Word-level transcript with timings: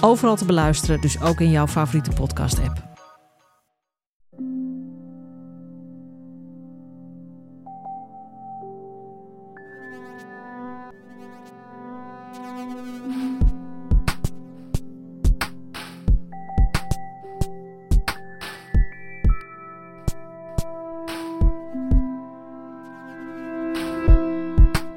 Overal 0.00 0.36
te 0.36 0.44
beluisteren, 0.44 1.00
dus 1.00 1.20
ook 1.20 1.40
in 1.40 1.50
jouw 1.50 1.66
favoriete 1.66 2.10
podcast-app. 2.10 2.84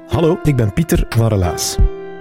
Hallo, 0.08 0.38
ik 0.42 0.56
ben 0.56 0.72
Pieter 0.72 1.06
van 1.08 1.26
Relaas. 1.26 1.76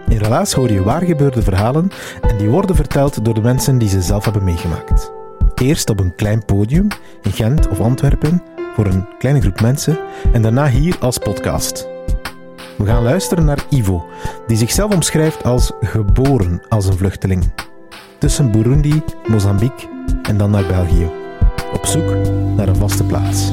In 0.09 0.17
Relaas 0.17 0.53
hoor 0.53 0.71
je 0.71 0.83
waargebeurde 0.83 1.41
verhalen 1.41 1.91
en 2.21 2.37
die 2.37 2.49
worden 2.49 2.75
verteld 2.75 3.25
door 3.25 3.33
de 3.33 3.41
mensen 3.41 3.77
die 3.77 3.89
ze 3.89 4.01
zelf 4.01 4.23
hebben 4.23 4.43
meegemaakt. 4.43 5.11
Eerst 5.55 5.89
op 5.89 5.99
een 5.99 6.15
klein 6.15 6.45
podium 6.45 6.87
in 7.21 7.31
Gent 7.31 7.67
of 7.67 7.79
Antwerpen 7.79 8.43
voor 8.75 8.85
een 8.85 9.07
kleine 9.17 9.41
groep 9.41 9.61
mensen 9.61 9.99
en 10.33 10.41
daarna 10.41 10.67
hier 10.67 10.97
als 10.99 11.17
podcast. 11.17 11.87
We 12.77 12.85
gaan 12.85 13.03
luisteren 13.03 13.45
naar 13.45 13.65
Ivo, 13.69 14.05
die 14.47 14.57
zichzelf 14.57 14.93
omschrijft 14.93 15.43
als 15.43 15.71
geboren 15.81 16.61
als 16.69 16.85
een 16.85 16.97
vluchteling. 16.97 17.51
Tussen 18.17 18.51
Burundi, 18.51 19.01
Mozambique 19.27 19.87
en 20.23 20.37
dan 20.37 20.51
naar 20.51 20.65
België. 20.67 21.11
Op 21.73 21.85
zoek 21.85 22.15
naar 22.55 22.67
een 22.67 22.75
vaste 22.75 23.03
plaats. 23.03 23.51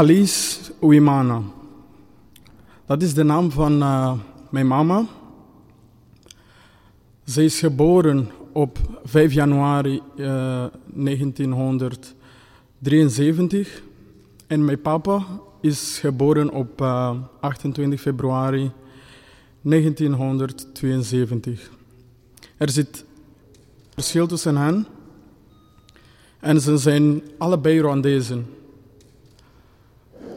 Alice 0.00 0.72
Uimana. 0.80 1.42
Dat 2.86 3.02
is 3.02 3.14
de 3.14 3.22
naam 3.22 3.50
van 3.50 3.82
uh, 3.82 4.12
mijn 4.50 4.66
mama. 4.66 5.06
Zij 7.24 7.44
is 7.44 7.58
geboren 7.58 8.30
op 8.52 8.78
5 9.04 9.32
januari 9.32 10.00
uh, 10.16 10.64
eh, 10.64 10.70
1973 10.94 13.82
en 14.46 14.64
mijn 14.64 14.80
papa 14.80 15.26
is 15.60 15.98
geboren 15.98 16.50
op 16.50 16.80
uh, 16.80 16.88
eh, 16.88 17.16
28 17.40 18.00
februari 18.00 18.70
1972. 19.60 21.70
Er 22.56 22.70
zit 22.70 23.04
verschil 23.94 24.26
tussen 24.26 24.56
hen 24.56 24.86
en 26.38 26.60
ze 26.60 26.76
zijn 26.76 27.22
allebei 27.38 27.80
Rwandezen. 27.80 28.58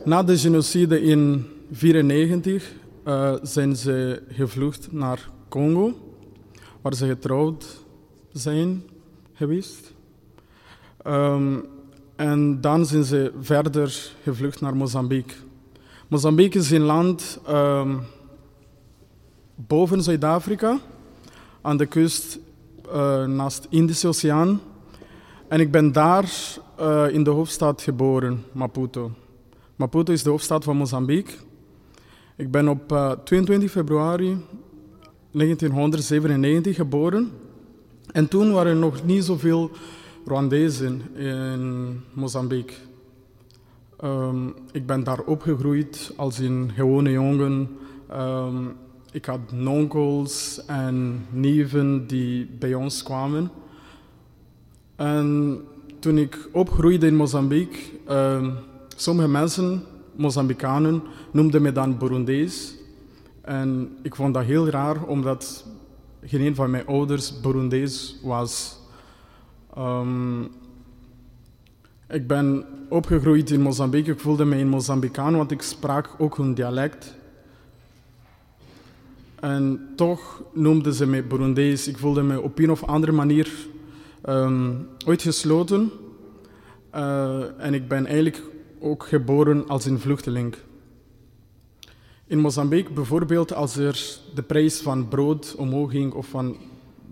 Na 0.05 0.23
de 0.23 0.37
genocide 0.37 1.01
in 1.01 1.45
1994 1.69 2.73
uh, 3.07 3.33
zijn 3.41 3.75
ze 3.75 4.23
gevlucht 4.29 4.91
naar 4.91 5.29
Congo, 5.49 5.93
waar 6.81 6.93
ze 6.93 7.07
getrouwd 7.07 7.65
zijn 8.31 8.83
geweest. 9.33 9.93
Um, 11.07 11.65
en 12.15 12.61
dan 12.61 12.85
zijn 12.85 13.03
ze 13.03 13.31
verder 13.39 14.11
gevlucht 14.23 14.61
naar 14.61 14.75
Mozambique. 14.75 15.35
Mozambique 16.07 16.59
is 16.59 16.71
een 16.71 16.81
land 16.81 17.39
um, 17.49 17.99
boven 19.55 20.03
Zuid-Afrika, 20.03 20.79
aan 21.61 21.77
de 21.77 21.85
kust 21.85 22.39
uh, 22.87 23.25
naast 23.25 23.61
de 23.61 23.67
Indische 23.69 24.07
Oceaan. 24.07 24.61
En 25.47 25.59
ik 25.59 25.71
ben 25.71 25.91
daar 25.91 26.31
uh, 26.79 27.05
in 27.11 27.23
de 27.23 27.29
hoofdstad 27.29 27.81
geboren, 27.81 28.43
Maputo. 28.51 29.11
Maputo 29.75 30.11
is 30.11 30.23
de 30.23 30.29
hoofdstad 30.29 30.63
van 30.63 30.77
Mozambique. 30.77 31.33
Ik 32.35 32.51
ben 32.51 32.67
op 32.67 32.91
uh, 32.91 33.11
eh, 33.11 33.17
22 33.23 33.71
februari 33.71 34.37
1997 35.31 36.75
geboren. 36.75 37.31
En 38.11 38.27
toen 38.27 38.51
waren 38.51 38.71
er 38.71 38.77
nog 38.77 39.03
niet 39.03 39.23
zoveel 39.23 39.71
Rwandezen 40.25 41.01
in 41.15 42.01
Mozambique. 42.13 42.75
Um, 44.03 44.53
ik 44.71 44.85
ben 44.85 45.03
daar 45.03 45.19
opgegroeid 45.19 46.13
als 46.15 46.37
een 46.37 46.71
gewone 46.75 47.11
jongen. 47.11 47.69
Um, 48.11 48.75
ik 49.11 49.25
had 49.25 49.51
nonkels 49.51 50.65
en 50.65 51.25
neven 51.29 52.07
die 52.07 52.45
bij 52.59 52.73
ons 52.73 53.03
kwamen. 53.03 53.51
En 54.95 55.59
toen 55.99 56.17
ik 56.17 56.49
opgroeide 56.51 57.07
in 57.07 57.15
Mozambique, 57.15 57.79
um, 58.09 58.55
Sommige 58.95 59.27
mensen, 59.27 59.83
Mozambicanen, 60.15 61.03
noemden 61.31 61.61
me 61.61 61.71
dan 61.71 61.97
Burundees. 61.97 62.75
En 63.41 63.97
ik 64.01 64.15
vond 64.15 64.33
dat 64.33 64.43
heel 64.43 64.67
raar, 64.67 65.03
omdat 65.03 65.65
geen 66.23 66.41
een 66.41 66.55
van 66.55 66.69
mijn 66.69 66.87
ouders 66.87 67.39
Burundees 67.41 68.19
was. 68.23 68.79
Um, 69.77 70.49
ik 72.09 72.27
ben 72.27 72.65
opgegroeid 72.89 73.49
in 73.49 73.61
Mozambique. 73.61 74.11
Ik 74.11 74.19
voelde 74.19 74.45
me 74.45 74.57
een 74.57 74.67
Mozambicaan, 74.67 75.35
want 75.35 75.51
ik 75.51 75.61
sprak 75.61 76.15
ook 76.17 76.37
hun 76.37 76.53
dialect. 76.53 77.15
En 79.39 79.89
toch 79.95 80.43
noemden 80.53 80.93
ze 80.93 81.07
me 81.07 81.23
Burundees. 81.23 81.87
Ik 81.87 81.97
voelde 81.97 82.23
me 82.23 82.41
op 82.41 82.59
een 82.59 82.71
of 82.71 82.83
andere 82.83 83.11
manier 83.11 83.51
um, 84.29 84.87
uitgesloten. 85.05 85.91
Uh, 86.95 87.63
en 87.63 87.73
ik 87.73 87.87
ben 87.87 88.05
eigenlijk 88.05 88.41
ook 88.83 89.07
geboren 89.07 89.67
als 89.67 89.85
een 89.85 89.99
vluchteling. 89.99 90.55
In 92.27 92.39
Mozambique 92.39 92.93
bijvoorbeeld, 92.93 93.53
als 93.53 93.77
er 93.77 94.19
de 94.35 94.41
prijs 94.41 94.81
van 94.81 95.07
brood 95.07 95.55
omhoog 95.57 95.91
ging 95.91 96.13
of 96.13 96.27
van 96.27 96.57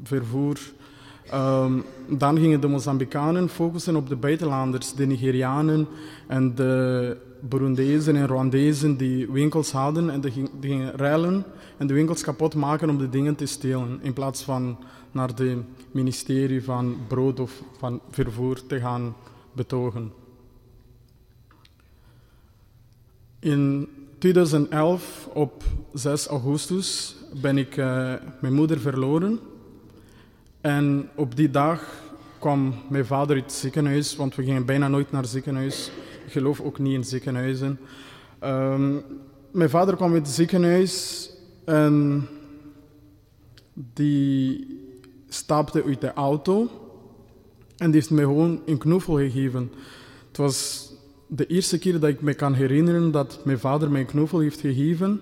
vervoer, 0.03 0.59
um, 1.33 1.83
dan 2.09 2.37
gingen 2.37 2.61
de 2.61 2.67
Mozambicanen 2.67 3.49
focussen 3.49 3.95
op 3.95 4.09
de 4.09 4.15
buitenlanders, 4.15 4.93
de 4.93 5.05
Nigerianen 5.05 5.87
en 6.27 6.55
de 6.55 7.17
Burundezen 7.39 8.15
en 8.15 8.27
Rwandezen 8.27 8.97
die 8.97 9.31
winkels 9.31 9.71
hadden 9.71 10.09
en 10.09 10.21
die 10.21 10.31
gingen 10.61 10.91
ruilen 10.91 11.45
en 11.77 11.87
de 11.87 11.93
winkels 11.93 12.23
kapot 12.23 12.55
maken 12.55 12.89
om 12.89 12.97
de 12.97 13.09
dingen 13.09 13.35
te 13.35 13.45
stelen, 13.45 13.99
in 14.01 14.13
plaats 14.13 14.43
van 14.43 14.77
naar 15.11 15.27
het 15.27 15.57
ministerie 15.91 16.63
van 16.63 16.97
brood 17.07 17.39
of 17.39 17.61
van 17.77 18.01
vervoer 18.09 18.65
te 18.67 18.79
gaan 18.79 19.15
betogen. 19.53 20.20
In 23.41 23.87
2011, 24.17 25.29
op 25.33 25.63
6 25.93 26.27
augustus, 26.27 27.15
ben 27.41 27.57
ik 27.57 27.77
uh, 27.77 28.13
mijn 28.41 28.53
moeder 28.53 28.79
verloren. 28.79 29.39
En 30.61 31.09
op 31.15 31.35
die 31.35 31.49
dag 31.49 32.03
kwam 32.39 32.73
mijn 32.89 33.05
vader 33.05 33.35
uit 33.35 33.43
het 33.43 33.53
ziekenhuis, 33.53 34.15
want 34.15 34.35
we 34.35 34.43
gingen 34.43 34.65
bijna 34.65 34.87
nooit 34.87 35.11
naar 35.11 35.21
het 35.21 35.31
ziekenhuis. 35.31 35.91
Ik 36.25 36.31
geloof 36.31 36.59
ook 36.59 36.79
niet 36.79 36.93
in 36.93 37.03
ziekenhuizen. 37.03 37.79
Um, 38.43 39.03
mijn 39.51 39.69
vader 39.69 39.95
kwam 39.95 40.13
uit 40.13 40.25
het 40.25 40.35
ziekenhuis 40.35 41.29
en 41.65 42.27
die 43.73 44.67
stapte 45.27 45.83
uit 45.83 46.01
de 46.01 46.13
auto 46.13 46.69
en 47.77 47.85
die 47.85 47.99
heeft 47.99 48.09
mij 48.09 48.23
gewoon 48.23 48.61
een 48.65 48.77
knuffel 48.77 49.15
gegeven. 49.15 49.71
Het 50.27 50.37
was 50.37 50.89
de 51.33 51.47
eerste 51.47 51.79
keer 51.79 51.99
dat 51.99 52.09
ik 52.09 52.21
me 52.21 52.33
kan 52.33 52.53
herinneren 52.53 53.11
dat 53.11 53.45
mijn 53.45 53.59
vader 53.59 53.91
mij 53.91 54.01
een 54.01 54.07
knuffel 54.07 54.39
heeft 54.39 54.59
gegeven. 54.59 55.21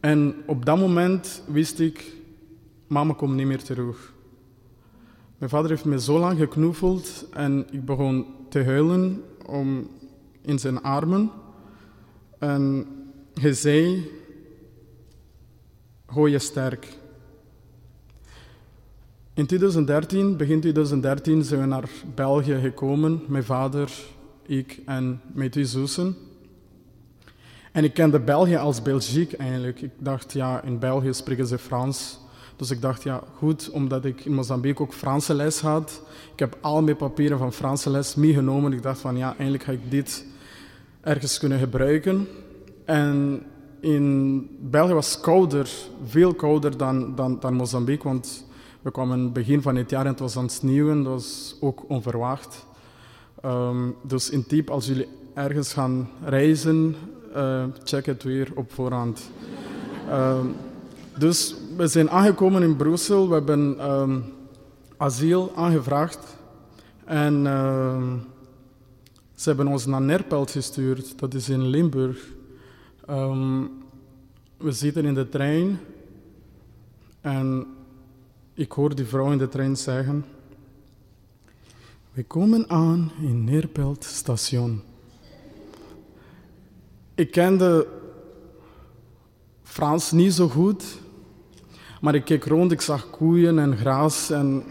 En 0.00 0.34
op 0.46 0.64
dat 0.64 0.78
moment 0.78 1.42
wist 1.46 1.80
ik, 1.80 2.12
mama 2.86 3.14
komt 3.14 3.34
niet 3.34 3.46
meer 3.46 3.62
terug. 3.62 4.12
Mijn 5.38 5.50
vader 5.50 5.70
heeft 5.70 5.84
me 5.84 6.00
zo 6.00 6.18
lang 6.18 6.38
geknuffeld 6.38 7.26
en 7.30 7.66
ik 7.70 7.84
begon 7.84 8.26
te 8.48 8.64
huilen 8.64 9.22
om, 9.46 9.90
in 10.40 10.58
zijn 10.58 10.82
armen. 10.82 11.30
En 12.38 12.86
hij 13.34 13.52
zei, 13.52 14.10
gooi 16.06 16.32
je 16.32 16.38
sterk. 16.38 16.96
In 19.34 19.46
2013, 19.46 20.36
begin 20.36 20.60
2013, 20.60 21.44
zijn 21.44 21.60
we 21.60 21.66
naar 21.66 21.90
België 22.14 22.60
gekomen, 22.60 23.22
mijn 23.26 23.44
vader, 23.44 23.92
ik 24.58 24.80
en 24.86 25.20
mijn 25.32 25.50
twee 25.50 25.64
zussen. 25.64 26.16
En 27.72 27.84
ik 27.84 27.94
kende 27.94 28.20
België 28.20 28.56
als 28.56 28.82
Belgique 28.82 29.36
eigenlijk. 29.36 29.80
Ik 29.80 29.90
dacht, 29.98 30.32
ja, 30.32 30.62
in 30.62 30.78
België 30.78 31.12
spreken 31.12 31.46
ze 31.46 31.58
Frans. 31.58 32.18
Dus 32.56 32.70
ik 32.70 32.80
dacht, 32.80 33.02
ja, 33.02 33.22
goed, 33.36 33.70
omdat 33.70 34.04
ik 34.04 34.24
in 34.24 34.34
Mozambique 34.34 34.82
ook 34.82 34.94
Franse 34.94 35.34
les 35.34 35.60
had. 35.60 36.02
Ik 36.32 36.38
heb 36.38 36.58
al 36.60 36.82
mijn 36.82 36.96
papieren 36.96 37.38
van 37.38 37.52
Franse 37.52 37.90
les 37.90 38.14
meegenomen. 38.14 38.72
Ik 38.72 38.82
dacht 38.82 39.00
van, 39.00 39.16
ja, 39.16 39.28
eigenlijk 39.28 39.62
ga 39.62 39.72
ik 39.72 39.90
dit 39.90 40.26
ergens 41.00 41.38
kunnen 41.38 41.58
gebruiken. 41.58 42.28
En 42.84 43.42
in 43.80 44.48
België 44.60 44.92
was 44.92 45.12
het 45.12 45.20
kouder, 45.20 45.70
veel 46.06 46.34
kouder 46.34 46.76
dan, 46.76 47.14
dan, 47.14 47.40
dan 47.40 47.54
Mozambique, 47.54 48.08
want 48.08 48.46
we 48.82 48.90
kwamen 48.90 49.32
begin 49.32 49.62
van 49.62 49.76
het 49.76 49.90
jaar 49.90 50.04
en 50.04 50.10
het 50.10 50.20
was 50.20 50.36
aan 50.36 50.42
het 50.42 50.52
sneeuwen. 50.52 51.02
Dat 51.02 51.12
was 51.12 51.56
ook 51.60 51.84
onverwacht. 51.88 52.64
Ehm, 53.42 53.90
dus 54.02 54.30
in 54.30 54.46
tip, 54.46 54.70
als 54.70 54.86
jullie 54.86 55.08
ergens 55.34 55.72
gaan 55.72 56.08
reizen, 56.24 56.94
uh, 57.36 57.64
check 57.84 58.06
het 58.06 58.22
weer 58.22 58.52
op 58.54 58.72
voorhand. 58.72 59.30
Ehm, 60.08 60.46
dus 61.18 61.54
we 61.76 61.86
zijn 61.86 62.10
aangekomen 62.10 62.62
in 62.62 62.76
Brussel. 62.76 63.28
We 63.28 63.34
hebben 63.34 63.90
um, 63.90 64.24
asiel 64.96 65.52
aangevraagd. 65.54 66.36
En 67.04 67.42
ze 69.34 69.48
hebben 69.48 69.66
ons 69.66 69.86
naar 69.86 70.02
Nerpelt 70.02 70.50
gestuurd. 70.50 71.18
Dat 71.18 71.34
is 71.34 71.48
in 71.48 71.66
Limburg. 71.66 72.32
we 74.56 74.72
zitten 74.72 75.04
in 75.04 75.14
de 75.14 75.28
trein. 75.28 75.78
En 77.20 77.66
ik 78.54 78.72
hoor 78.72 78.94
die 78.94 79.04
vrouw 79.04 79.32
in 79.32 79.38
de 79.38 79.48
trein 79.48 79.76
zeggen: 79.76 80.24
We 82.12 82.24
komen 82.24 82.70
aan 82.70 83.12
in 83.20 83.44
Neerpelt 83.44 84.04
station. 84.04 84.82
Ik 87.14 87.30
kende 87.30 87.86
Frans 89.62 90.10
niet 90.10 90.34
zo 90.34 90.48
goed, 90.48 90.84
maar 92.00 92.14
ik 92.14 92.24
keek 92.24 92.44
rond, 92.44 92.72
ik 92.72 92.80
zag 92.80 93.10
koeien 93.10 93.58
en 93.58 93.76
gras 93.76 94.30
en 94.30 94.64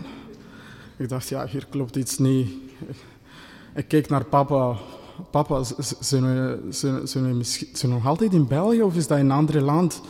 ik 0.98 1.10
dacht, 1.10 1.30
ja, 1.30 1.46
hier 1.46 1.66
klopt 1.70 1.96
iets 1.96 2.18
niet. 2.18 2.50
Ik 3.76 3.88
keek 3.88 4.10
naar 4.10 4.26
papa. 4.26 4.78
Papa, 5.32 5.64
zijn 6.00 6.24
we, 6.24 6.60
zijn, 6.70 7.02
we, 7.38 7.44
zijn 7.44 7.72
we 7.82 7.88
nog 7.88 8.06
altijd 8.06 8.34
in 8.34 8.48
België 8.48 8.82
of 8.82 8.96
is 8.96 9.08
dat 9.08 9.18
in 9.18 9.26
een 9.26 9.32
ander 9.32 9.62
land? 9.62 10.02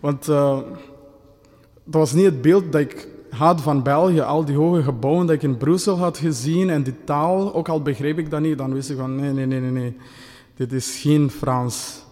Want 0.00 0.28
uh, 0.28 0.58
dat 1.84 1.94
was 1.94 2.12
niet 2.12 2.24
het 2.24 2.42
beeld 2.42 2.72
dat 2.72 2.80
ik 2.80 3.13
had 3.34 3.60
van 3.60 3.82
België. 3.82 4.20
Al 4.20 4.44
die 4.44 4.56
hoge 4.56 4.82
gebouwen 4.82 5.26
dat 5.26 5.36
ik 5.36 5.42
in 5.42 5.56
Brussel 5.56 5.98
had 5.98 6.18
gezien 6.18 6.70
en 6.70 6.82
die 6.82 7.04
taal, 7.04 7.54
ook 7.54 7.68
al 7.68 7.82
begreep 7.82 8.18
ik 8.18 8.30
dat 8.30 8.40
niet, 8.40 8.58
dan 8.58 8.72
wist 8.72 8.90
ik 8.90 8.96
van 8.96 9.16
nee, 9.16 9.32
nee, 9.32 9.46
nee, 9.46 9.60
nee, 9.60 9.70
nee. 9.70 9.96
dit 10.56 10.72
is 10.72 10.98
geen 11.00 11.30
Frans. 11.30 12.02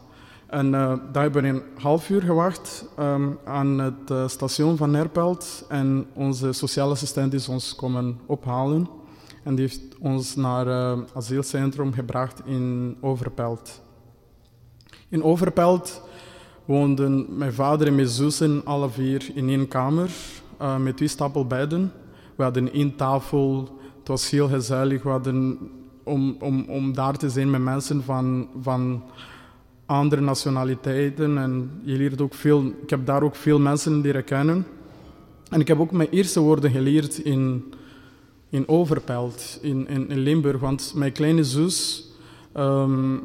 En 0.47 0.67
uh, 0.67 0.95
daar 1.13 1.23
hebben 1.23 1.43
we 1.43 1.49
een 1.49 1.63
half 1.79 2.11
uur 2.11 2.23
gewacht 2.23 2.89
um, 2.99 3.39
aan 3.45 3.79
het 3.79 4.11
uh, 4.11 4.29
station 4.29 4.77
van 4.77 4.91
Nerpelt 4.91 5.65
en 5.69 6.07
onze 6.15 6.53
sociale 6.53 6.93
assistent 6.93 7.33
is 7.33 7.49
ons 7.49 7.75
komen 7.75 8.19
ophalen. 8.27 8.89
En 9.43 9.55
die 9.55 9.65
heeft 9.65 9.99
ons 10.01 10.37
naar 10.37 10.67
het 10.67 10.99
uh, 10.99 11.05
asielcentrum 11.15 11.93
gebracht 11.93 12.43
in 12.45 12.97
Overpelt. 13.01 13.81
In 15.09 15.23
Overpelt 15.23 16.03
woonden 16.65 17.27
mijn 17.29 17.53
vader 17.53 17.87
en 17.87 17.95
mijn 17.95 18.09
zussen 18.09 18.61
alle 18.65 18.91
vier 18.91 19.31
in 19.35 19.49
één 19.49 19.69
kamer 19.69 20.11
uh, 20.63 20.77
met 20.77 20.97
twee 20.97 21.09
stapel 21.09 21.47
bedden. 21.47 21.93
We 22.37 22.43
hadden 22.43 22.73
één 22.73 22.97
tafel, 22.97 23.79
het 23.99 24.09
was 24.09 24.31
heel 24.31 24.49
gezellig. 24.49 25.03
We 25.03 25.09
hadden, 25.09 25.59
om, 26.03 26.37
om, 26.41 26.65
om 26.69 26.95
daar 26.95 27.17
te 27.17 27.31
zijn 27.31 27.51
met 27.51 27.61
mensen 27.61 28.05
van, 28.05 28.49
van 28.61 29.03
andere 29.87 30.23
nationaliteiten. 30.23 31.39
En 31.39 31.71
je 31.83 31.97
leert 31.97 32.21
ook 32.21 32.35
veel, 32.35 32.65
ik 32.83 32.91
heb 32.91 33.07
daar 33.07 33.23
ook 33.23 33.37
veel 33.37 33.59
mensen 33.59 34.01
leren 34.01 34.25
kennen. 34.25 34.67
En 35.49 35.61
ik 35.61 35.69
heb 35.69 35.81
ook 35.81 35.93
mijn 35.93 36.09
eerste 36.09 36.41
woorden 36.41 36.71
geleerd 36.71 37.19
in, 37.19 37.73
in 38.49 38.69
Overpelt, 38.69 39.59
in, 39.63 39.89
in, 39.89 40.09
in 40.09 40.19
Limburg. 40.19 40.61
Want 40.61 40.93
mijn 40.97 41.13
kleine 41.13 41.45
zus 41.45 42.09
um, 42.57 43.23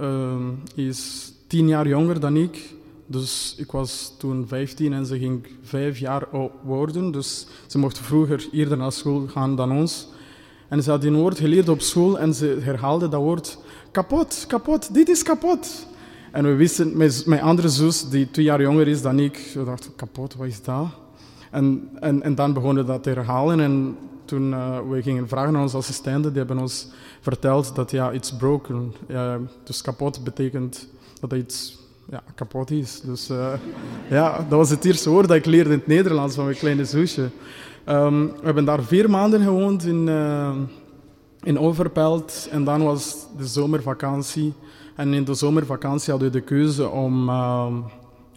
um, 0.00 0.62
is 0.74 1.32
tien 1.46 1.68
jaar 1.68 1.88
jonger 1.88 2.20
dan 2.20 2.36
ik. 2.36 2.76
Dus 3.10 3.54
ik 3.56 3.72
was 3.72 4.14
toen 4.18 4.46
15 4.48 4.92
en 4.92 5.06
ze 5.06 5.18
ging 5.18 5.46
vijf 5.62 5.98
jaar 5.98 6.28
worden. 6.62 7.12
Dus 7.12 7.46
ze 7.66 7.78
mocht 7.78 7.98
vroeger 7.98 8.48
eerder 8.52 8.76
naar 8.76 8.92
school 8.92 9.26
gaan 9.26 9.56
dan 9.56 9.72
ons. 9.72 10.08
En 10.68 10.82
ze 10.82 10.90
had 10.90 11.04
een 11.04 11.14
woord 11.14 11.38
geleerd 11.38 11.68
op 11.68 11.80
school 11.80 12.18
en 12.18 12.34
ze 12.34 12.58
herhaalde 12.60 13.08
dat 13.08 13.20
woord 13.20 13.58
kapot, 13.90 14.44
kapot, 14.48 14.94
dit 14.94 15.08
is 15.08 15.22
kapot. 15.22 15.86
En 16.32 16.44
we 16.44 16.54
wisten, 16.54 16.96
mijn, 17.26 17.40
andere 17.40 17.68
zus, 17.68 18.08
die 18.08 18.30
twee 18.30 18.44
jaar 18.44 18.60
jonger 18.60 18.88
is 18.88 19.02
dan 19.02 19.18
ik, 19.18 19.50
we 19.54 19.64
dachten, 19.64 19.94
kapot, 19.96 20.34
wat 20.34 20.46
is 20.46 20.62
dat? 20.62 20.86
En, 21.50 21.88
en, 22.00 22.22
en 22.22 22.34
dan 22.34 22.52
begonnen 22.52 22.86
we 22.86 22.92
dat 22.92 23.02
te 23.02 23.10
herhalen. 23.10 23.60
En 23.60 23.96
toen 24.24 24.50
uh, 24.50 24.78
we 24.90 25.02
gingen 25.02 25.28
vragen 25.28 25.56
aan 25.56 25.62
onze 25.62 25.76
assistenten, 25.76 26.30
die 26.30 26.38
hebben 26.38 26.58
ons 26.58 26.88
verteld 27.20 27.74
dat 27.74 27.90
ja, 27.90 28.12
iets 28.12 28.36
broken. 28.36 28.92
Dus 29.64 29.82
kapot 29.82 30.24
betekent 30.24 30.88
dat 31.20 31.32
iets 31.32 31.78
ja, 32.10 32.22
kapot 32.34 32.70
is. 32.70 33.00
Dus 33.00 33.30
uh, 33.30 33.52
ja, 34.10 34.36
dat 34.36 34.58
was 34.58 34.70
het 34.70 34.84
eerste 34.84 35.10
woord 35.10 35.28
dat 35.28 35.36
ik 35.36 35.44
leerde 35.44 35.70
in 35.70 35.78
het 35.78 35.86
Nederlands 35.86 36.34
van 36.34 36.44
mijn 36.44 36.56
kleine 36.56 36.84
zusje. 36.84 37.30
Um, 37.88 38.26
we 38.26 38.44
hebben 38.44 38.64
daar 38.64 38.82
vier 38.82 39.10
maanden 39.10 39.42
gewoond 39.42 39.84
in, 39.84 40.06
uh, 40.06 40.56
in 41.42 41.58
Overpelt 41.58 42.48
en 42.50 42.64
dan 42.64 42.82
was 42.84 43.26
de 43.36 43.46
zomervakantie. 43.46 44.52
En 44.96 45.14
in 45.14 45.24
de 45.24 45.34
zomervakantie 45.34 46.10
hadden 46.10 46.32
we 46.32 46.38
de 46.38 46.44
keuze 46.44 46.88
om, 46.88 47.28
uh, 47.28 47.76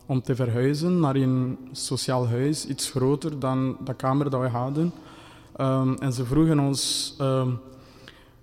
om 0.05 0.21
te 0.21 0.35
verhuizen 0.35 0.99
naar 0.99 1.15
een 1.15 1.57
sociaal 1.71 2.27
huis, 2.27 2.67
iets 2.67 2.89
groter 2.89 3.39
dan 3.39 3.77
de 3.83 3.93
kamer 3.93 4.29
dat 4.29 4.41
we 4.41 4.47
hadden. 4.47 4.93
Um, 5.57 5.95
en 5.97 6.13
ze 6.13 6.25
vroegen 6.25 6.59
ons, 6.59 7.15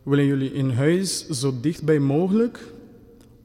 willen 0.02 0.24
jullie 0.24 0.52
in 0.52 0.70
huis 0.70 1.28
zo 1.28 1.52
dichtbij 1.60 1.98
mogelijk 1.98 2.76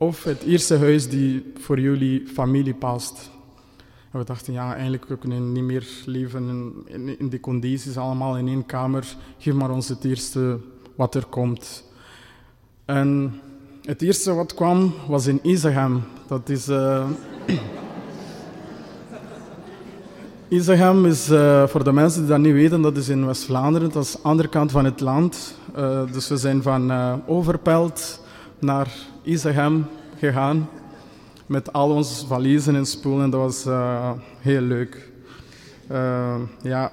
of 0.03 0.24
het 0.24 0.43
eerste 0.43 0.77
huis 0.77 1.10
die 1.10 1.51
voor 1.60 1.79
jullie 1.79 2.27
familie 2.27 2.74
past. 2.74 3.29
En 4.12 4.19
we 4.19 4.25
dachten, 4.25 4.53
ja, 4.53 4.75
eigenlijk 4.75 5.05
we 5.05 5.27
niet 5.27 5.63
meer 5.63 5.88
leven 6.05 6.83
in, 6.86 7.19
in, 7.19 7.29
die 7.29 7.39
condities, 7.39 7.98
allemaal 7.98 8.38
in 8.38 8.48
één 8.48 8.65
kamer. 8.65 9.15
Geef 9.38 9.53
maar 9.53 9.72
ons 9.72 9.88
het 9.88 10.03
eerste 10.03 10.60
wat 10.95 11.15
er 11.15 11.25
komt. 11.25 11.83
En 12.86 13.39
het 13.81 14.01
eerste 14.01 14.33
wat 14.33 14.53
kwam 14.53 14.93
was 15.07 15.27
in 15.27 15.39
Isegem. 15.43 16.03
Dat 16.27 16.50
is... 16.50 16.67
Uh... 16.74 17.10
Isegem 20.48 21.05
is, 21.05 21.29
uh, 21.29 21.67
voor 21.67 21.83
de 21.83 21.91
mensen 21.91 22.22
die 22.22 22.29
dat 22.29 22.39
niet 22.39 22.53
weten, 22.53 22.81
dat 22.81 22.98
is 22.98 23.10
in 23.10 23.25
West-Vlaanderen. 23.25 23.91
Dat 23.91 24.03
is 24.03 24.12
de 24.12 24.19
andere 24.22 24.50
kant 24.50 24.72
van 24.72 24.86
het 24.86 25.00
land. 25.00 25.57
Uh, 25.77 26.01
dus 26.12 26.27
we 26.27 26.38
zijn 26.38 26.62
van 26.62 26.91
Overpelt 27.27 28.22
naar 28.63 28.91
Isegem 29.24 29.86
gegaan 30.17 30.70
met 31.46 31.74
al 31.74 31.89
onze 31.89 32.27
valiezen 32.27 32.75
en 32.75 32.86
spullen. 32.86 33.29
Dat 33.29 33.39
was 33.39 33.65
uh, 33.65 34.12
heel 34.39 34.62
leuk. 34.62 35.12
Uh, 35.91 36.36
ja. 36.62 36.91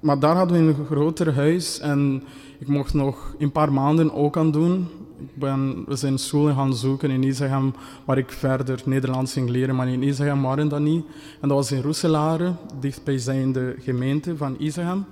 Maar 0.00 0.18
daar 0.18 0.36
hadden 0.36 0.66
we 0.66 0.72
een 0.72 0.86
groter 0.86 1.34
huis 1.34 1.80
en 1.80 2.22
ik 2.58 2.68
mocht 2.68 2.94
nog 2.94 3.34
een 3.38 3.52
paar 3.52 3.72
maanden 3.72 4.14
ook 4.14 4.36
aan 4.36 4.50
doen. 4.50 4.88
Ik 5.18 5.34
ben, 5.34 5.84
we 5.86 5.96
zijn 5.96 6.18
scholen 6.18 6.54
gaan 6.54 6.74
zoeken 6.74 7.10
in 7.10 7.22
Isegem 7.22 7.74
waar 8.04 8.18
ik 8.18 8.30
verder 8.30 8.82
Nederlands 8.84 9.32
ging 9.32 9.48
leren, 9.48 9.76
maar 9.76 9.88
in 9.88 10.02
Isegem 10.02 10.42
waren 10.42 10.68
dat 10.68 10.80
niet. 10.80 11.04
En 11.40 11.48
dat 11.48 11.56
was 11.56 11.72
in 11.72 11.82
Roeselare, 11.82 12.52
dichtbijzijnde 12.80 13.74
gemeente 13.78 14.36
van 14.36 14.56
Isegem. 14.58 15.04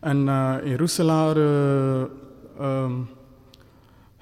En 0.00 0.26
uh, 0.26 0.54
in 0.64 0.76
Roeselare 0.76 2.10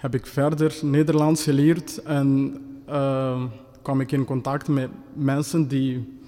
heb 0.03 0.15
ik 0.15 0.27
verder 0.27 0.75
Nederlands 0.83 1.43
geleerd 1.43 2.03
en 2.03 2.59
uh, 2.89 3.43
kwam 3.83 4.01
ik 4.01 4.13
in 4.13 4.25
contact 4.25 4.69
met 4.69 4.89
mensen 5.13 5.69
die, 5.69 6.19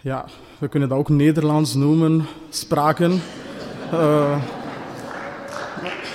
ja, 0.00 0.24
we 0.58 0.68
kunnen 0.68 0.88
dat 0.88 0.98
ook 0.98 1.08
Nederlands 1.08 1.74
noemen, 1.74 2.24
spraken. 2.48 3.20
Uh, 3.92 4.42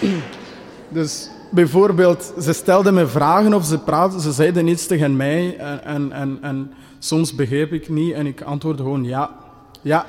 dus 0.97 1.29
bijvoorbeeld, 1.51 2.33
ze 2.41 2.53
stelden 2.53 2.93
me 2.93 3.07
vragen 3.07 3.53
of 3.53 3.65
ze 3.65 3.79
praten, 3.79 4.19
ze 4.19 4.31
zeiden 4.31 4.67
iets 4.67 4.87
tegen 4.87 5.15
mij 5.15 5.57
en, 5.57 5.83
en, 5.83 6.11
en, 6.11 6.37
en 6.41 6.71
soms 6.99 7.35
begreep 7.35 7.73
ik 7.73 7.89
niet 7.89 8.13
en 8.13 8.25
ik 8.25 8.41
antwoordde 8.41 8.83
gewoon 8.83 9.03
ja, 9.03 9.35
ja, 9.81 10.05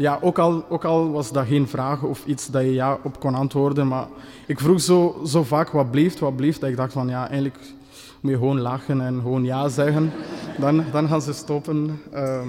ja, 0.00 0.18
ook 0.20 0.38
al, 0.38 0.64
ook 0.68 0.84
al 0.84 1.10
was 1.10 1.32
dat 1.32 1.46
geen 1.46 1.68
vraag 1.68 2.02
of 2.02 2.26
iets 2.26 2.46
dat 2.46 2.62
je 2.62 2.72
ja 2.72 2.98
op 3.02 3.20
kon 3.20 3.34
antwoorden, 3.34 3.88
maar 3.88 4.06
ik 4.46 4.60
vroeg 4.60 4.80
zo, 4.80 5.20
zo 5.26 5.42
vaak 5.42 5.70
wat 5.70 5.90
bleef, 5.90 6.18
wat 6.18 6.36
bleef, 6.36 6.58
dat 6.58 6.68
ik 6.68 6.76
dacht 6.76 6.92
van 6.92 7.08
ja, 7.08 7.28
eigenlijk 7.28 7.58
moet 8.20 8.32
je 8.32 8.38
gewoon 8.38 8.60
lachen 8.60 9.00
en 9.00 9.20
gewoon 9.22 9.44
ja 9.44 9.68
zeggen. 9.68 10.12
Dan, 10.58 10.84
dan 10.92 11.08
gaan 11.08 11.22
ze 11.22 11.32
stoppen. 11.32 12.00
Ehm, 12.12 12.48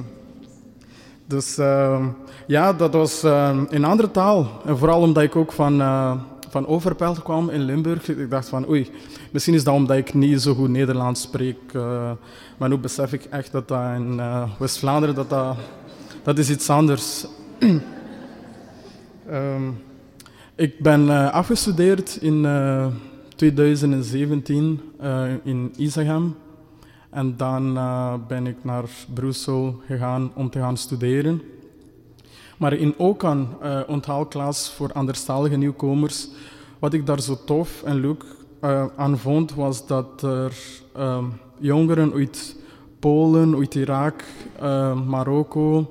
dus 1.25 1.57
ehm, 1.57 2.05
ja, 2.47 2.73
dat 2.73 2.93
was 2.93 3.23
uh, 3.23 3.57
in 3.69 3.85
andere 3.85 4.11
taal. 4.11 4.47
En 4.65 4.77
vooral 4.77 5.01
omdat 5.01 5.23
ik 5.23 5.35
ook 5.35 5.51
van, 5.51 5.81
uh, 5.81 6.13
van 6.49 6.67
Overpelt 6.67 7.23
kwam 7.23 7.49
in 7.49 7.61
Limburg. 7.61 8.09
Ik 8.09 8.29
dacht 8.29 8.49
van 8.49 8.69
oei, 8.69 8.91
misschien 9.31 9.53
is 9.53 9.63
dat 9.63 9.73
omdat 9.73 9.97
ik 9.97 10.13
niet 10.13 10.41
zo 10.41 10.53
goed 10.53 10.69
Nederlands 10.69 11.21
spreek. 11.21 11.57
Uh, 11.73 12.11
maar 12.57 12.69
nu 12.69 12.77
besef 12.77 13.13
ik 13.13 13.23
echt 13.23 13.51
dat 13.51 13.67
dat 13.67 13.95
in 13.95 14.13
uh, 14.13 14.43
West-Vlaanderen, 14.59 15.15
dat, 15.15 15.29
dat, 15.29 15.55
dat 16.23 16.37
is 16.37 16.49
iets 16.49 16.69
anders. 16.69 17.25
Um, 17.61 17.81
ik 20.55 20.79
ben 20.79 21.31
afgestudeerd 21.31 22.17
in 22.21 22.47
2017 23.35 24.81
in 25.43 25.73
Isegem. 25.77 26.35
En 27.09 27.37
dan 27.37 27.79
ben 28.27 28.47
ik 28.47 28.63
naar 28.63 28.83
Brussel 29.13 29.81
gegaan 29.85 30.31
om 30.35 30.49
te 30.49 30.59
gaan 30.59 30.77
studeren. 30.77 31.41
Maar 32.57 32.73
in 32.73 32.93
Okan, 32.97 33.47
onthaalklas 33.87 34.71
voor 34.71 34.93
anderstalige 34.93 35.57
nieuwkomers, 35.57 36.27
wat 36.79 36.93
ik 36.93 37.05
daar 37.05 37.21
zo 37.21 37.37
tof 37.45 37.83
en 37.83 37.99
leuk 37.99 38.25
aan 38.95 39.17
vond, 39.17 39.53
was 39.53 39.87
dat 39.87 40.23
er 40.23 40.53
uh, 40.97 41.23
jongeren 41.59 42.13
uit 42.13 42.55
Polen, 42.99 43.55
uit 43.55 43.75
Irak, 43.75 44.23
Marokko, 45.05 45.87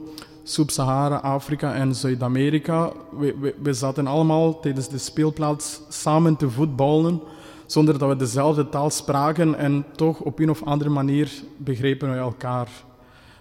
Sub-Sahara, 0.51 1.17
Afrika 1.17 1.75
en 1.75 1.95
Zuid-Amerika, 1.95 2.93
we, 3.19 3.37
we, 3.41 3.55
we 3.63 3.73
zaten 3.73 4.07
allemaal 4.07 4.61
tijdens 4.61 4.89
de 4.89 4.99
speelplaats 4.99 5.81
samen 5.89 6.37
te 6.37 6.51
voetballen 6.51 7.21
zonder 7.67 7.99
dat 7.99 8.09
we 8.09 8.17
dezelfde 8.17 8.69
taal 8.69 8.91
spraken 8.91 9.55
en 9.55 9.85
toch 9.97 10.21
op 10.21 10.39
een 10.39 10.51
of 10.51 10.63
andere 10.63 10.91
manier 10.91 11.43
begrepen 11.57 12.11
we 12.11 12.17
elkaar. 12.17 12.69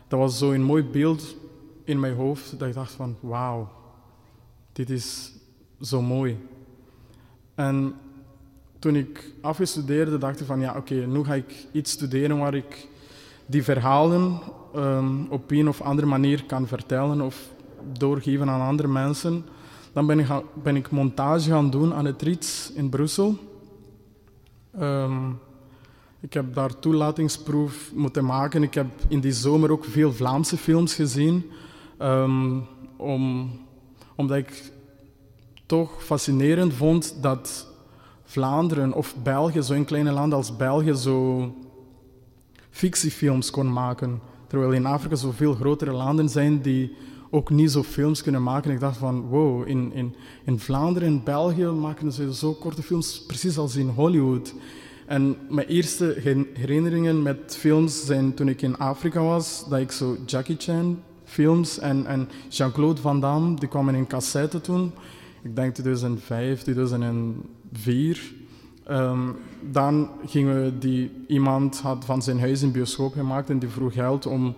Dat 0.07 0.19
was 0.19 0.37
zo 0.37 0.51
een 0.51 0.63
mooi 0.63 0.83
beeld 0.83 1.35
in 1.83 1.99
mijn 1.99 2.15
hoofd 2.15 2.59
dat 2.59 2.67
ik 2.67 2.73
dacht 2.73 2.91
van 2.91 3.15
wauw, 3.19 3.69
dit 4.73 4.89
is 4.89 5.31
zo 5.81 6.01
mooi. 6.01 6.37
En 7.55 7.95
toen 8.79 8.95
ik 8.95 9.33
afgestudeerde 9.41 10.17
dacht 10.17 10.39
ik 10.39 10.45
van 10.45 10.59
ja 10.59 10.73
oké, 10.77 10.93
nu 10.93 11.23
ga 11.23 11.33
ik 11.33 11.67
iets 11.71 11.91
studeren 11.91 12.37
waar 12.37 12.53
ik 12.53 12.87
die 13.45 13.63
verhalen 13.63 14.39
um, 14.75 15.27
op 15.29 15.51
een 15.51 15.67
of 15.67 15.81
andere 15.81 16.07
manier 16.07 16.45
kan 16.45 16.67
vertellen 16.67 17.21
of 17.21 17.49
doorgeven 17.91 18.49
aan 18.49 18.67
andere 18.67 18.87
mensen. 18.87 19.45
Dan 19.93 20.05
ben 20.05 20.19
ik, 20.19 20.27
ben 20.63 20.75
ik 20.75 20.91
montage 20.91 21.49
gaan 21.49 21.69
doen 21.69 21.93
aan 21.93 22.05
het 22.05 22.21
RIETS 22.21 22.71
in 22.73 22.89
Brussel. 22.89 23.37
Um, 24.79 25.39
ik 26.19 26.33
heb 26.33 26.53
daar 26.53 26.79
toelatingsproef 26.79 27.91
moeten 27.93 28.25
maken. 28.25 28.63
Ik 28.63 28.73
heb 28.73 28.87
in 29.07 29.19
die 29.19 29.31
zomer 29.31 29.71
ook 29.71 29.85
veel 29.85 30.13
Vlaamse 30.13 30.57
films 30.57 30.93
gezien. 30.93 31.51
Um, 31.99 32.65
om, 32.97 33.51
omdat 34.15 34.37
ik 34.37 34.71
toch 35.65 36.03
fascinerend 36.03 36.73
vond 36.73 37.21
dat 37.21 37.67
Vlaanderen 38.23 38.93
of 38.93 39.15
België, 39.23 39.63
zo'n 39.63 39.85
kleine 39.85 40.11
land 40.11 40.33
als 40.33 40.55
België, 40.55 40.95
zo 40.95 41.53
fictiefilms 42.69 43.51
kon 43.51 43.73
maken. 43.73 44.21
Terwijl 44.49 44.71
in 44.71 44.85
Afrika 44.85 45.15
zoveel 45.15 45.53
grotere 45.53 45.91
landen 45.91 46.29
zijn 46.29 46.61
die 46.61 46.95
ook 47.29 47.49
niet 47.49 47.71
zo 47.71 47.83
films 47.83 48.23
kunnen 48.23 48.43
maken. 48.43 48.71
Ik 48.71 48.79
dacht 48.79 48.97
van, 48.97 49.21
wow, 49.21 49.67
in, 49.67 49.93
in, 49.93 50.15
in 50.43 50.59
Vlaanderen 50.59 51.07
en 51.07 51.23
België 51.23 51.65
maken 51.65 52.11
ze 52.11 52.33
zo 52.33 52.53
korte 52.53 52.83
films, 52.83 53.23
precies 53.27 53.57
als 53.57 53.75
in 53.75 53.87
Hollywood. 53.87 54.53
En 55.05 55.37
mijn 55.49 55.67
eerste 55.67 56.15
herinneringen 56.53 57.21
met 57.21 57.55
films 57.59 58.05
zijn 58.05 58.33
toen 58.33 58.49
ik 58.49 58.61
in 58.61 58.77
Afrika 58.77 59.21
was, 59.21 59.65
dat 59.69 59.79
ik 59.79 59.91
zo 59.91 60.17
Jackie 60.25 60.55
Chan 60.57 60.99
films 61.23 61.79
en, 61.79 62.05
en 62.05 62.29
Jean-Claude 62.49 63.01
Van 63.01 63.19
Damme, 63.19 63.55
die 63.55 63.69
kwamen 63.69 63.95
in 63.95 64.07
cassette 64.07 64.61
toen. 64.61 64.91
Ik 65.41 65.55
denk 65.55 65.73
2005, 65.73 66.61
2004. 66.61 68.33
Um, 68.91 69.35
dan 69.61 70.09
gingen 70.25 70.63
we 70.63 70.77
die, 70.77 71.11
iemand 71.27 71.79
had 71.79 72.05
van 72.05 72.21
zijn 72.21 72.39
huis 72.39 72.61
een 72.61 72.71
bioscoop 72.71 73.13
gemaakt 73.13 73.49
en 73.49 73.59
die 73.59 73.69
vroeg 73.69 73.93
geld 73.93 74.25
om 74.25 74.55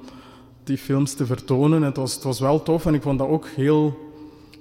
die 0.64 0.78
films 0.78 1.14
te 1.14 1.26
vertonen. 1.26 1.82
Het 1.82 1.98
was, 1.98 2.14
het 2.14 2.24
was 2.24 2.40
wel 2.40 2.64
tof 2.64 2.86
en 2.86 2.94
ik 2.94 3.02
vond 3.02 3.20
dat 3.20 3.28
ook 3.28 3.48
heel, 3.48 3.98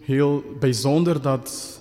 heel 0.01 0.43
bijzonder 0.61 1.23
dat 1.23 1.81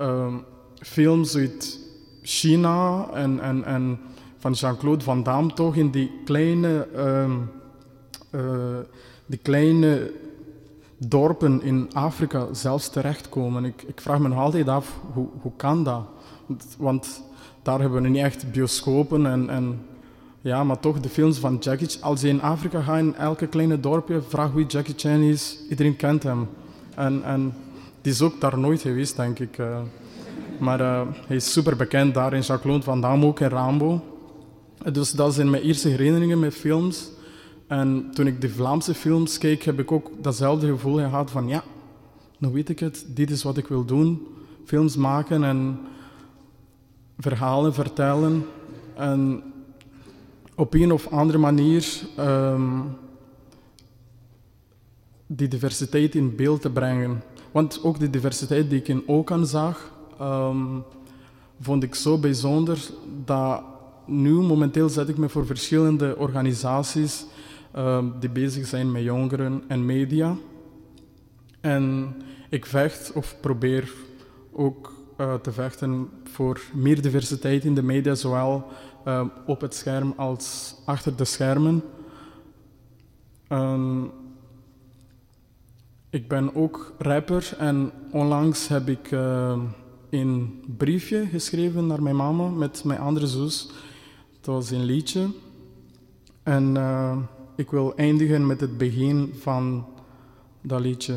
um, 0.00 0.44
films 0.78 1.36
uit 1.36 1.78
China 2.22 3.08
en, 3.12 3.40
en, 3.40 3.64
en 3.64 3.98
van 4.38 4.52
Jean-Claude 4.52 5.04
Van 5.04 5.22
Damme 5.22 5.52
toch 5.52 5.76
in 5.76 5.90
die 5.90 6.10
kleine, 6.24 6.88
um, 6.96 7.50
uh, 8.30 8.40
die 9.26 9.38
kleine 9.42 10.12
dorpen 10.96 11.62
in 11.62 11.90
Afrika 11.92 12.46
zelfs 12.52 12.88
terechtkomen. 12.88 13.64
Ik, 13.64 13.82
ik 13.82 14.00
vraag 14.00 14.18
me 14.18 14.28
nog 14.28 14.38
altijd 14.38 14.68
af, 14.68 15.00
hoe, 15.12 15.28
hoe 15.40 15.52
kan 15.56 15.84
dat? 15.84 16.02
Want 16.78 17.26
daar 17.68 17.80
hebben 17.80 18.02
we 18.02 18.08
niet 18.08 18.22
echt 18.22 18.52
bioscopen 18.52 19.26
en, 19.26 19.50
en 19.50 19.80
ja, 20.40 20.64
maar 20.64 20.80
toch 20.80 21.00
de 21.00 21.08
films 21.08 21.38
van 21.38 21.56
Jackie 21.60 21.88
Chan. 21.88 22.02
Als 22.02 22.20
je 22.20 22.28
in 22.28 22.42
Afrika 22.42 22.80
gaat, 22.80 22.98
in 22.98 23.14
elke 23.14 23.46
kleine 23.46 23.80
dorpje, 23.80 24.22
vraag 24.28 24.52
wie 24.52 24.66
Jackie 24.66 24.94
Chan 24.96 25.20
is. 25.20 25.58
Iedereen 25.70 25.96
kent 25.96 26.22
hem. 26.22 26.48
En, 26.94 27.24
en 27.24 27.52
die 28.02 28.12
is 28.12 28.22
ook 28.22 28.40
daar 28.40 28.58
nooit 28.58 28.80
geweest, 28.80 29.16
denk 29.16 29.38
ik. 29.38 29.58
Uh, 29.58 29.78
maar 30.58 30.80
uh, 30.80 31.00
hij 31.26 31.36
is 31.36 31.52
super 31.52 31.76
bekend 31.76 32.14
daar 32.14 32.32
in 32.32 32.40
Jacques 32.40 32.84
van 32.84 33.00
Damme 33.00 33.26
ook 33.26 33.40
in 33.40 33.48
Rambo. 33.48 34.00
Dus 34.92 35.12
dat 35.12 35.34
zijn 35.34 35.50
mijn 35.50 35.62
eerste 35.62 35.88
herinneringen 35.88 36.38
met 36.38 36.54
films. 36.54 37.10
En 37.66 38.10
toen 38.14 38.26
ik 38.26 38.40
de 38.40 38.48
Vlaamse 38.48 38.94
films 38.94 39.38
keek, 39.38 39.62
heb 39.62 39.78
ik 39.78 39.92
ook 39.92 40.10
datzelfde 40.20 40.66
gevoel 40.66 40.96
gehad 40.96 41.30
van 41.30 41.48
ja, 41.48 41.62
nu 42.38 42.48
weet 42.48 42.68
ik 42.68 42.78
het, 42.78 43.06
dit 43.14 43.30
is 43.30 43.42
wat 43.42 43.56
ik 43.56 43.66
wil 43.66 43.84
doen. 43.84 44.26
Films 44.64 44.96
maken 44.96 45.44
en 45.44 45.78
verhalen 47.18 47.74
vertellen. 47.74 48.46
En 48.94 49.42
op 50.54 50.74
een 50.74 50.92
of 50.92 51.08
andere 51.08 51.38
manier 51.38 52.00
um, 52.18 52.96
die 55.26 55.48
diversiteit 55.48 56.14
in 56.14 56.36
beeld 56.36 56.60
te 56.60 56.70
brengen. 56.70 57.22
Want 57.50 57.82
ook 57.82 57.98
de 57.98 58.10
diversiteit 58.10 58.70
die 58.70 58.78
ik 58.78 58.88
in 58.88 59.02
Okan 59.06 59.46
zag, 59.46 59.92
um, 60.20 60.84
vond 61.60 61.82
ik 61.82 61.94
zo 61.94 62.18
bijzonder 62.18 62.78
dat 63.24 63.62
nu 64.06 64.32
momenteel 64.32 64.88
zet 64.88 65.08
ik 65.08 65.16
me 65.16 65.28
voor 65.28 65.46
verschillende 65.46 66.16
organisaties 66.16 67.26
um, 67.76 68.14
die 68.20 68.30
bezig 68.30 68.66
zijn 68.66 68.92
met 68.92 69.02
jongeren 69.02 69.62
en 69.68 69.86
media. 69.86 70.36
En 71.60 72.14
ik 72.48 72.66
vecht 72.66 73.12
of 73.12 73.36
probeer 73.40 73.92
ook 74.52 74.97
uh, 75.18 75.34
te 75.34 75.52
vechten 75.52 76.08
voor 76.24 76.60
meer 76.72 77.02
diversiteit 77.02 77.64
in 77.64 77.74
de 77.74 77.82
media, 77.82 78.14
zowel 78.14 78.66
uh, 79.06 79.24
op 79.46 79.60
het 79.60 79.74
scherm 79.74 80.14
als 80.16 80.74
achter 80.84 81.16
de 81.16 81.24
schermen. 81.24 81.82
Um, 83.48 84.10
ik 86.10 86.28
ben 86.28 86.54
ook 86.54 86.94
rapper 86.98 87.54
en 87.58 87.92
onlangs 88.10 88.68
heb 88.68 88.88
ik 88.88 89.10
uh, 89.10 89.58
een 90.10 90.64
briefje 90.76 91.26
geschreven 91.26 91.86
naar 91.86 92.02
mijn 92.02 92.16
mama 92.16 92.48
met 92.48 92.84
mijn 92.84 93.00
andere 93.00 93.26
zus. 93.26 93.70
Het 94.36 94.46
was 94.46 94.70
een 94.70 94.84
liedje. 94.84 95.30
En 96.42 96.76
ik 97.56 97.70
wil 97.70 97.96
eindigen 97.96 98.46
met 98.46 98.60
het 98.60 98.78
begin 98.78 99.32
van 99.38 99.86
dat 100.60 100.80
liedje. 100.80 101.14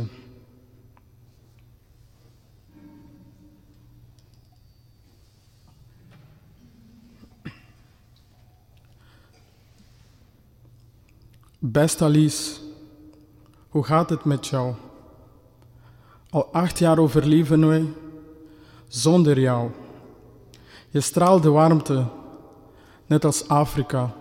Beste 11.72 12.04
Alice, 12.04 12.60
hoe 13.70 13.84
gaat 13.84 14.10
het 14.10 14.25
met 14.25 14.48
jou? 14.48 14.74
Al 16.30 16.46
acht 16.51 16.80
jaar 16.80 17.00
overleven 17.00 17.68
wij 17.68 17.86
zonder 18.88 19.40
jou. 19.40 19.70
Je 20.90 21.01
straalt 21.01 21.44
de 21.44 21.50
warmte, 21.50 22.06
net 23.06 23.25
als 23.25 23.48
Afrika. 23.48 24.16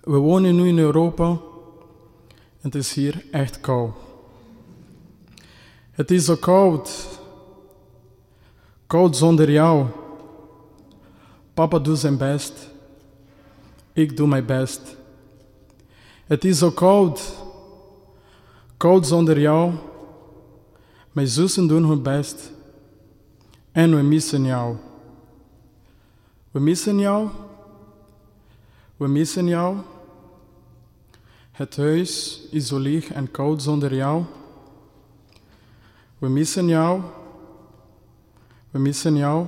We 0.00 0.16
wonen 0.16 0.56
nu 0.56 0.68
in 0.68 0.78
Europa 0.78 1.28
en 1.28 1.40
het 2.60 2.74
is 2.74 2.92
hier 2.92 3.24
echt 3.30 3.60
koud. 3.60 3.94
Het 5.90 6.10
is 6.10 6.24
zo 6.24 6.36
koud. 6.36 7.18
Koud 8.86 9.16
zonder 9.16 9.50
jou. 9.50 9.86
Papa 11.54 11.78
doet 11.78 11.98
zijn 11.98 12.16
best. 12.16 12.70
Ik 13.92 14.16
doe 14.16 14.28
mijn 14.28 14.46
best. 14.46 15.02
Het 16.24 16.44
is 16.44 16.58
zo 16.58 16.70
koud. 16.70 17.34
Koud 18.76 19.06
zonder 19.06 19.40
jou. 19.40 19.72
Mijn 21.12 21.28
zussen 21.28 21.66
doen 21.66 21.84
hun 21.84 22.02
best. 22.02 22.52
En 23.72 23.96
we 23.96 24.02
missen 24.02 24.44
jou. 24.44 24.76
We 26.50 26.60
missen 26.60 26.98
jou. 26.98 27.28
We 28.96 29.08
missen 29.08 29.46
jou. 29.46 29.76
Het 31.50 31.76
huis 31.76 32.42
is 32.50 32.66
zo 32.66 32.78
leeg 32.78 33.12
en 33.12 33.30
koud 33.30 33.62
zonder 33.62 33.94
jou. 33.94 34.24
We 36.18 36.28
missen 36.28 36.68
jou. 36.68 37.02
We 38.70 38.78
missen 38.78 39.16
jou. 39.16 39.46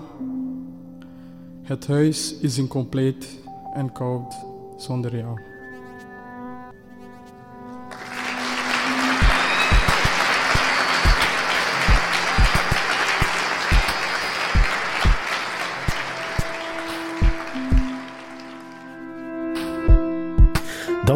Het 1.63 1.87
huis 1.87 2.35
is 2.41 2.59
incompleet 2.59 3.39
en 3.75 3.93
koud 3.93 4.35
zonder 4.77 5.17
jou. 5.17 5.56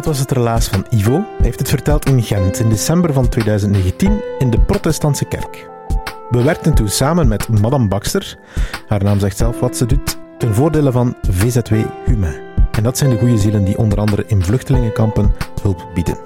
Dat 0.01 0.09
was 0.09 0.19
het 0.19 0.31
relaas 0.31 0.67
van 0.67 0.85
Ivo. 0.89 1.11
Hij 1.13 1.25
heeft 1.37 1.59
het 1.59 1.69
verteld 1.69 2.05
in 2.05 2.23
Gent 2.23 2.59
in 2.59 2.69
december 2.69 3.13
van 3.13 3.29
2019 3.29 4.21
in 4.39 4.49
de 4.49 4.59
Protestantse 4.59 5.25
kerk. 5.25 5.69
We 6.29 6.43
werkten 6.43 6.73
toen 6.73 6.87
samen 6.87 7.27
met 7.27 7.61
Madame 7.61 7.87
Baxter, 7.87 8.37
haar 8.87 9.03
naam 9.03 9.19
zegt 9.19 9.37
zelf 9.37 9.59
wat 9.59 9.77
ze 9.77 9.85
doet, 9.85 10.17
ten 10.37 10.53
voordele 10.53 10.91
van 10.91 11.15
VZW 11.29 11.73
Humain. 12.05 12.41
En 12.71 12.83
dat 12.83 12.97
zijn 12.97 13.09
de 13.09 13.17
goede 13.17 13.37
zielen 13.37 13.63
die 13.63 13.77
onder 13.77 13.99
andere 13.99 14.23
in 14.27 14.43
vluchtelingenkampen 14.43 15.31
hulp 15.61 15.89
bieden. 15.93 16.17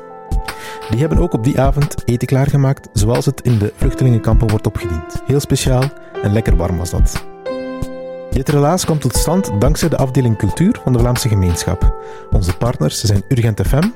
Die 0.90 1.00
hebben 1.00 1.18
ook 1.18 1.34
op 1.34 1.44
die 1.44 1.60
avond 1.60 1.96
eten 2.06 2.28
klaargemaakt 2.28 2.90
zoals 2.94 3.26
het 3.26 3.42
in 3.42 3.58
de 3.58 3.74
vluchtelingenkampen 3.76 4.50
wordt 4.50 4.68
opgediend. 4.68 5.22
Heel 5.26 5.40
speciaal 5.40 5.84
en 6.24 6.34
lekker 6.34 6.56
warm 6.56 6.78
was 6.78 6.90
dat. 6.90 7.35
Dit 8.36 8.50
relaas 8.50 8.86
komt 8.86 9.02
tot 9.02 9.16
stand 9.16 9.52
dankzij 9.60 9.90
de 9.90 9.98
afdeling 9.98 10.38
cultuur 10.38 10.80
van 10.84 10.94
de 10.94 11.00
Vlaamse 11.00 11.28
gemeenschap. 11.28 11.96
Onze 12.32 12.58
partners 12.58 13.04
zijn 13.04 13.24
Urgent 13.28 13.62
FM, 13.68 13.90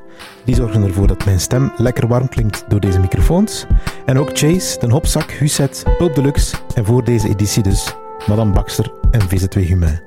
die 0.46 0.56
zorgen 0.56 0.84
ervoor 0.84 1.08
dat 1.08 1.26
mijn 1.26 1.40
stem 1.40 1.72
lekker 1.78 2.08
warm 2.08 2.30
klinkt 2.30 2.64
door 2.68 2.80
deze 2.80 3.00
microfoons. 3.00 3.66
En 4.06 4.20
ook 4.20 4.30
Chase, 4.34 4.80
Den 4.80 4.90
Hopzak, 4.92 5.32
Huset, 5.32 5.84
Pulp 5.98 6.16
Deluxe 6.16 6.56
en 6.76 6.86
voor 6.86 7.04
deze 7.04 7.30
editie 7.30 7.64
dus 7.64 7.96
Madame 8.28 8.52
Baxter 8.52 8.92
en 9.12 9.22
VZW 9.22 9.58
Humain. 9.58 10.02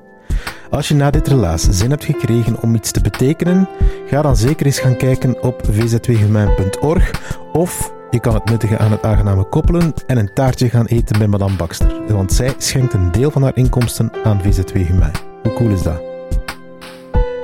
Als 0.71 0.89
je 0.89 0.95
na 0.95 1.11
dit 1.11 1.29
relaas 1.29 1.63
zin 1.71 1.91
hebt 1.91 2.05
gekregen 2.05 2.63
om 2.63 2.75
iets 2.75 2.91
te 2.91 3.01
betekenen, 3.01 3.69
ga 4.07 4.23
dan 4.23 4.37
zeker 4.37 4.67
eens 4.67 4.81
gaan 4.81 4.97
kijken 4.97 5.43
op 5.43 5.63
vzwhumain.org 5.71 7.11
of 7.53 7.93
je 8.13 8.21
kan 8.21 8.35
het 8.35 8.45
nuttige 8.45 8.79
aan 8.79 8.91
het 8.91 9.05
aangename 9.05 9.45
koppelen 9.45 9.95
en 10.07 10.19
een 10.19 10.33
taartje 10.35 10.69
gaan 10.69 10.87
eten 10.87 11.19
bij 11.19 11.27
Madame 11.27 11.57
Baxter, 11.57 12.15
want 12.15 12.33
zij 12.33 12.55
schenkt 12.59 12.95
een 12.95 13.13
deel 13.13 13.31
van 13.31 13.43
haar 13.43 13.57
inkomsten 13.57 14.13
aan 14.25 14.43
VZW 14.43 14.77
Humain. 14.77 15.13
Hoe 15.43 15.53
cool 15.53 15.71
is 15.71 15.83
dat? 15.83 16.03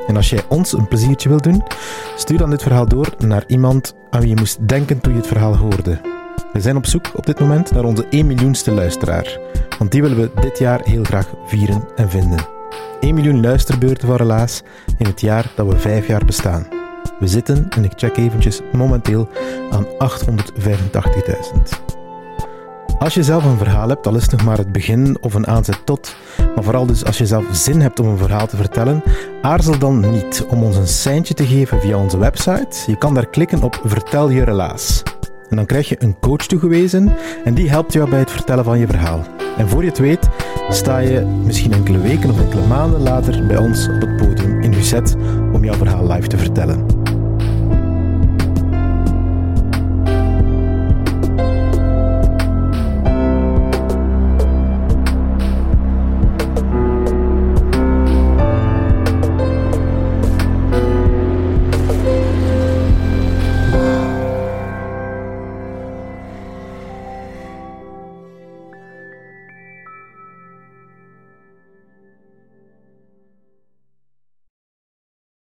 En 0.06 0.16
als 0.16 0.30
jij 0.30 0.42
ons 0.48 0.72
een 0.72 0.88
pleziertje 0.88 1.28
wilt 1.28 1.42
doen, 1.42 1.62
stuur 2.16 2.38
dan 2.38 2.50
dit 2.50 2.62
verhaal 2.62 2.88
door 2.88 3.14
naar 3.18 3.44
iemand 3.46 3.94
aan 4.10 4.20
wie 4.20 4.28
je 4.28 4.36
moest 4.36 4.68
denken 4.68 5.00
toen 5.00 5.12
je 5.12 5.18
het 5.18 5.28
verhaal 5.28 5.56
hoorde. 5.56 6.00
We 6.52 6.60
zijn 6.60 6.76
op 6.76 6.86
zoek 6.86 7.10
op 7.14 7.26
dit 7.26 7.40
moment 7.40 7.70
naar 7.70 7.84
onze 7.84 8.06
1 8.10 8.26
miljoenste 8.26 8.70
luisteraar, 8.70 9.38
want 9.78 9.90
die 9.90 10.02
willen 10.02 10.20
we 10.20 10.30
dit 10.40 10.58
jaar 10.58 10.80
heel 10.82 11.04
graag 11.04 11.34
vieren 11.46 11.84
en 11.96 12.10
vinden. 12.10 12.46
1 13.00 13.14
miljoen 13.14 13.40
luisterbeurten 13.40 14.08
van 14.08 14.16
Relaas 14.16 14.62
in 14.98 15.06
het 15.06 15.20
jaar 15.20 15.52
dat 15.54 15.66
we 15.66 15.78
5 15.78 16.06
jaar 16.06 16.24
bestaan. 16.24 16.77
We 17.18 17.26
zitten, 17.26 17.66
en 17.70 17.84
ik 17.84 17.92
check 17.96 18.16
eventjes, 18.16 18.60
momenteel 18.72 19.28
aan 19.70 19.86
885.000. 19.86 19.90
Als 22.98 23.14
je 23.14 23.22
zelf 23.22 23.44
een 23.44 23.58
verhaal 23.58 23.88
hebt, 23.88 24.06
al 24.06 24.16
is 24.16 24.22
het 24.22 24.32
nog 24.32 24.44
maar 24.44 24.58
het 24.58 24.72
begin 24.72 25.16
of 25.20 25.34
een 25.34 25.46
aanzet 25.46 25.86
tot, 25.86 26.16
maar 26.54 26.64
vooral 26.64 26.86
dus 26.86 27.04
als 27.04 27.18
je 27.18 27.26
zelf 27.26 27.44
zin 27.52 27.80
hebt 27.80 28.00
om 28.00 28.06
een 28.06 28.18
verhaal 28.18 28.46
te 28.46 28.56
vertellen, 28.56 29.02
aarzel 29.42 29.78
dan 29.78 30.10
niet 30.10 30.46
om 30.48 30.62
ons 30.62 30.76
een 30.76 30.88
seintje 30.88 31.34
te 31.34 31.46
geven 31.46 31.80
via 31.80 31.98
onze 31.98 32.18
website. 32.18 32.76
Je 32.86 32.96
kan 32.96 33.14
daar 33.14 33.28
klikken 33.28 33.62
op 33.62 33.80
Vertel 33.84 34.28
je 34.28 34.44
relaas. 34.44 35.02
En 35.50 35.56
dan 35.56 35.66
krijg 35.66 35.88
je 35.88 36.02
een 36.02 36.18
coach 36.20 36.46
toegewezen 36.46 37.16
en 37.44 37.54
die 37.54 37.70
helpt 37.70 37.92
jou 37.92 38.10
bij 38.10 38.18
het 38.18 38.30
vertellen 38.30 38.64
van 38.64 38.78
je 38.78 38.86
verhaal. 38.86 39.20
En 39.56 39.68
voor 39.68 39.82
je 39.82 39.88
het 39.88 39.98
weet, 39.98 40.28
sta 40.68 40.98
je 40.98 41.20
misschien 41.44 41.72
enkele 41.72 41.98
weken 41.98 42.30
of 42.30 42.40
enkele 42.40 42.66
maanden 42.66 43.00
later 43.00 43.46
bij 43.46 43.56
ons 43.56 43.88
op 43.88 44.00
het 44.00 44.16
podium 44.16 44.60
in 44.60 44.74
Lucet 44.74 45.16
om 45.52 45.64
jouw 45.64 45.74
verhaal 45.74 46.06
live 46.06 46.28
te 46.28 46.38
vertellen. 46.38 46.97